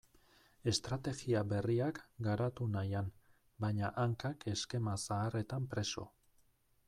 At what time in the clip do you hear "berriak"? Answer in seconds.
1.49-1.99